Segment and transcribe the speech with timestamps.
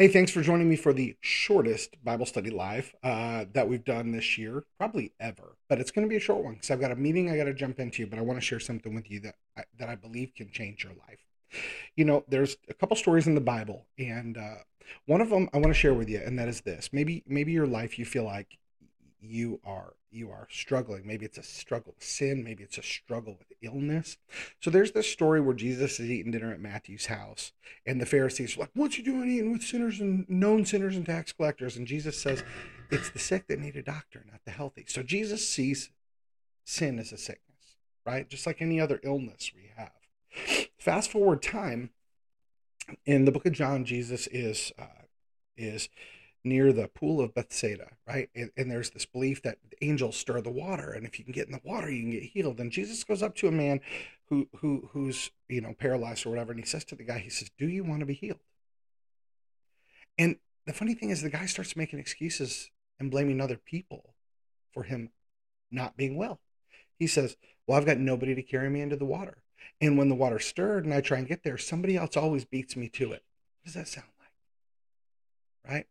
[0.00, 4.12] Hey, thanks for joining me for the shortest Bible study live uh, that we've done
[4.12, 5.58] this year, probably ever.
[5.68, 7.44] But it's going to be a short one because I've got a meeting I got
[7.44, 9.96] to jump into, but I want to share something with you that I, that I
[9.96, 11.26] believe can change your life.
[11.96, 14.62] You know, there's a couple stories in the Bible, and uh,
[15.04, 17.52] one of them I want to share with you, and that is this: maybe maybe
[17.52, 18.56] your life you feel like
[19.20, 21.06] you are you are struggling.
[21.06, 24.18] Maybe it's a struggle with sin maybe it's a struggle with illness.
[24.60, 27.52] So there's this story where jesus is eating dinner at matthew's house
[27.86, 31.06] and the pharisees are like what you doing eating with sinners and known sinners and
[31.06, 31.76] tax collectors?
[31.76, 32.42] And jesus says
[32.90, 34.84] it's the sick that need a doctor not the healthy.
[34.88, 35.90] So jesus sees
[36.64, 37.46] sin as a sickness
[38.06, 38.28] right?
[38.28, 40.68] Just like any other illness we have.
[40.78, 41.90] Fast forward time
[43.06, 45.04] in the book of john jesus is uh,
[45.56, 45.88] is
[46.44, 48.30] near the pool of Bethsaida, right?
[48.34, 51.46] And, and, there's this belief that angels stir the water, and if you can get
[51.46, 52.60] in the water, you can get healed.
[52.60, 53.80] And Jesus goes up to a man
[54.26, 57.30] who who who's you know paralyzed or whatever, and he says to the guy, he
[57.30, 58.40] says, "Do you want to be healed?"
[60.18, 64.14] And the funny thing is, the guy starts making excuses and blaming other people
[64.72, 65.10] for him
[65.70, 66.40] not being well.
[66.98, 69.42] He says, "Well, I've got nobody to carry me into the water."
[69.80, 72.76] And when the water stirred and I try and get there, somebody else always beats
[72.76, 73.24] me to it.
[73.60, 75.72] What does that sound like?
[75.72, 75.86] Right?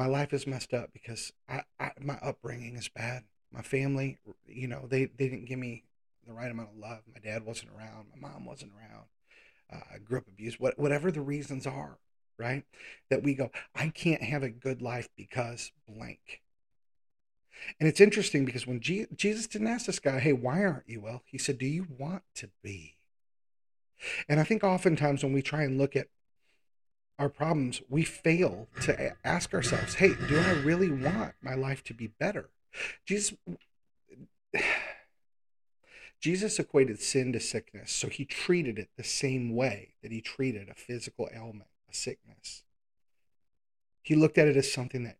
[0.00, 3.24] My life is messed up because I, I my upbringing is bad.
[3.52, 5.84] My family, you know, they, they didn't give me
[6.26, 7.00] the right amount of love.
[7.12, 8.06] My dad wasn't around.
[8.14, 9.04] My mom wasn't around.
[9.70, 10.58] Uh, I grew up abused.
[10.58, 11.98] What, whatever the reasons are,
[12.38, 12.64] right?
[13.10, 16.40] That we go, I can't have a good life because blank.
[17.78, 21.02] And it's interesting because when G- Jesus didn't ask this guy, hey, why aren't you
[21.02, 21.24] well?
[21.26, 22.96] He said, do you want to be?
[24.30, 26.08] And I think oftentimes when we try and look at
[27.20, 31.94] our problems, we fail to ask ourselves, hey, do I really want my life to
[31.94, 32.48] be better?
[33.04, 33.34] Jesus
[36.20, 40.68] Jesus equated sin to sickness, so he treated it the same way that he treated
[40.68, 42.62] a physical ailment, a sickness.
[44.02, 45.16] He looked at it as something that,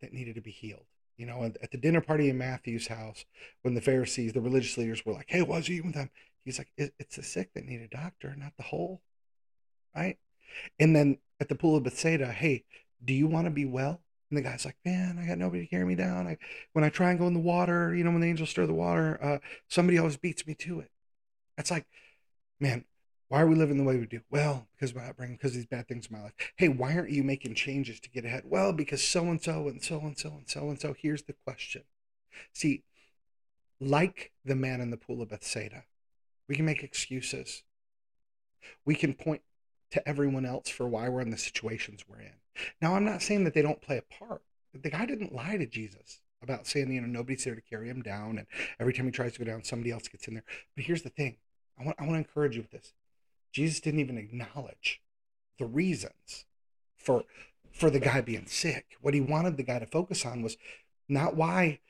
[0.00, 0.84] that needed to be healed.
[1.16, 3.24] You know, at the dinner party in Matthew's house,
[3.62, 6.10] when the Pharisees, the religious leaders were like, hey, why's he eating with them?
[6.44, 9.00] He's like, it's the sick that need a doctor, not the whole.
[9.94, 10.18] Right?
[10.78, 12.64] And then at the pool of Bethsaida, hey,
[13.04, 14.00] do you want to be well?
[14.30, 16.26] And the guy's like, man, I got nobody to carry me down.
[16.26, 16.38] I,
[16.72, 18.72] when I try and go in the water, you know, when the angels stir the
[18.72, 19.38] water, uh,
[19.68, 20.90] somebody always beats me to it.
[21.56, 21.84] That's like,
[22.58, 22.86] man,
[23.28, 24.20] why are we living the way we do?
[24.30, 26.32] Well, because of my upbringing, because these bad things in my life.
[26.56, 28.44] Hey, why aren't you making changes to get ahead?
[28.46, 30.94] Well, because so and so and so and so and so and so.
[30.96, 31.82] Here's the question.
[32.52, 32.84] See,
[33.80, 35.84] like the man in the pool of Bethsaida,
[36.48, 37.64] we can make excuses.
[38.84, 39.42] We can point
[39.92, 42.34] to everyone else for why we're in the situations we're in.
[42.80, 44.42] Now, I'm not saying that they don't play a part.
[44.74, 48.02] The guy didn't lie to Jesus about saying, you know, nobody's there to carry him
[48.02, 48.38] down.
[48.38, 48.46] And
[48.80, 50.44] every time he tries to go down, somebody else gets in there.
[50.74, 51.36] But here's the thing
[51.78, 52.92] I want, I want to encourage you with this.
[53.52, 55.00] Jesus didn't even acknowledge
[55.58, 56.46] the reasons
[56.96, 57.24] for
[57.70, 58.96] for the guy being sick.
[59.00, 60.56] What he wanted the guy to focus on was
[61.08, 61.80] not why,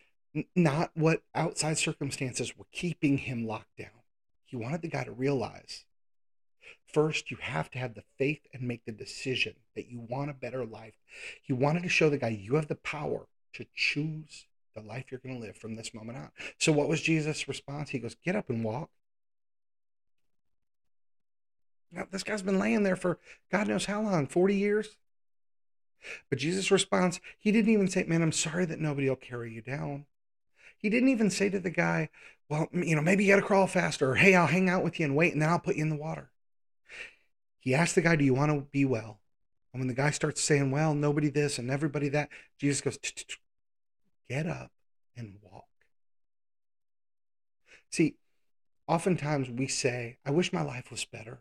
[0.54, 3.88] not what outside circumstances were keeping him locked down.
[4.44, 5.84] He wanted the guy to realize
[6.92, 10.34] First, you have to have the faith and make the decision that you want a
[10.34, 10.94] better life.
[11.42, 15.20] He wanted to show the guy you have the power to choose the life you're
[15.20, 16.30] going to live from this moment on.
[16.58, 17.90] So, what was Jesus' response?
[17.90, 18.90] He goes, Get up and walk.
[21.90, 23.18] Now, this guy's been laying there for
[23.50, 24.96] God knows how long 40 years.
[26.28, 29.62] But Jesus' response, he didn't even say, Man, I'm sorry that nobody will carry you
[29.62, 30.06] down.
[30.76, 32.08] He didn't even say to the guy,
[32.48, 34.98] Well, you know, maybe you got to crawl faster, or Hey, I'll hang out with
[34.98, 36.31] you and wait, and then I'll put you in the water.
[37.62, 39.20] He asked the guy, Do you want to be well?
[39.72, 42.28] And when the guy starts saying, Well, nobody this and everybody that,
[42.58, 42.98] Jesus goes,
[44.28, 44.72] Get up
[45.16, 45.66] and walk.
[47.88, 48.16] See,
[48.88, 51.38] oftentimes we say, I wish my life was better.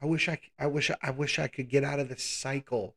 [0.00, 2.94] I wish I, I wish I wish I could get out of this cycle,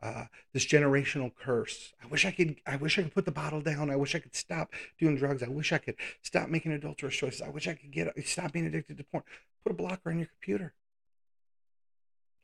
[0.00, 1.94] uh, this generational curse.
[2.00, 2.60] I wish I could.
[2.64, 3.90] I wish I could put the bottle down.
[3.90, 5.42] I wish I could stop doing drugs.
[5.42, 7.42] I wish I could stop making adulterous choices.
[7.42, 9.24] I wish I could get stop being addicted to porn.
[9.64, 10.74] Put a blocker on your computer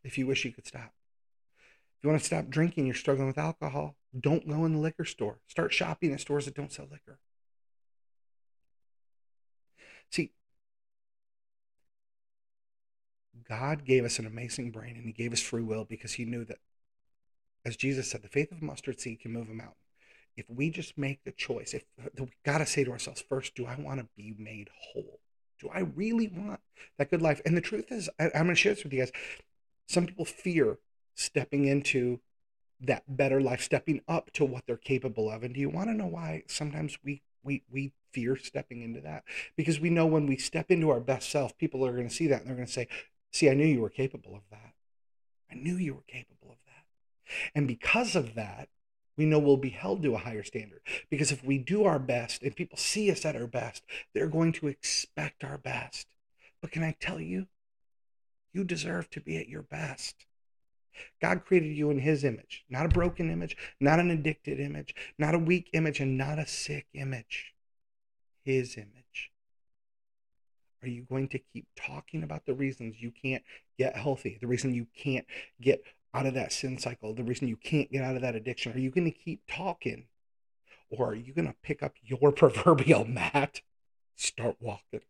[0.03, 0.93] if you wish you could stop.
[1.99, 5.05] If you want to stop drinking, you're struggling with alcohol, don't go in the liquor
[5.05, 5.39] store.
[5.47, 7.19] Start shopping at stores that don't sell liquor.
[10.11, 10.33] See,
[13.49, 16.45] God gave us an amazing brain and He gave us free will because He knew
[16.47, 16.59] that,
[17.65, 19.75] as Jesus said, the faith of a mustard seed can move a mountain.
[20.37, 21.85] If we just make the choice, if
[22.19, 25.21] we got to say to ourselves first, do I want to be made whole?
[25.61, 26.61] Do I really want
[26.97, 27.43] that good life?
[27.45, 29.13] And the truth is, I, am going to share this with you guys.
[29.91, 30.79] Some people fear
[31.17, 32.21] stepping into
[32.81, 35.43] that better life, stepping up to what they're capable of.
[35.43, 39.25] And do you want to know why sometimes we we we fear stepping into that?
[39.57, 42.29] Because we know when we step into our best self, people are going to see
[42.29, 42.87] that and they're going to say,
[43.33, 44.75] "See, I knew you were capable of that.
[45.51, 48.69] I knew you were capable of that." And because of that,
[49.17, 50.83] we know we'll be held to a higher standard.
[51.11, 53.83] Because if we do our best and people see us at our best,
[54.15, 56.07] they're going to expect our best.
[56.61, 57.49] But can I tell you,
[58.53, 60.27] you deserve to be at your best.
[61.21, 65.35] God created you in his image, not a broken image, not an addicted image, not
[65.35, 67.55] a weak image, and not a sick image.
[68.45, 69.31] His image.
[70.83, 73.43] Are you going to keep talking about the reasons you can't
[73.79, 75.27] get healthy, the reason you can't
[75.61, 78.73] get out of that sin cycle, the reason you can't get out of that addiction?
[78.73, 80.07] Are you going to keep talking?
[80.89, 83.61] Or are you going to pick up your proverbial mat,
[84.17, 85.03] start walking?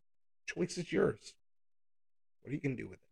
[0.47, 1.35] Choice is yours.
[2.43, 3.10] What are you going to do with it?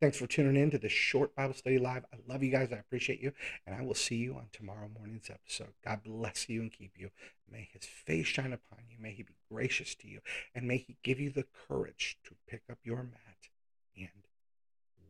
[0.00, 2.04] Thanks for tuning in to this short Bible study live.
[2.12, 2.72] I love you guys.
[2.72, 3.32] I appreciate you.
[3.66, 5.74] And I will see you on tomorrow morning's episode.
[5.84, 7.10] God bless you and keep you.
[7.50, 8.96] May his face shine upon you.
[9.00, 10.20] May he be gracious to you.
[10.54, 13.48] And may he give you the courage to pick up your mat
[13.96, 14.08] and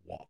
[0.04, 0.28] walk.